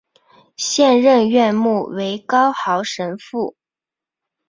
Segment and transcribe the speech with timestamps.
[0.57, 3.55] 现任院牧为高豪神父。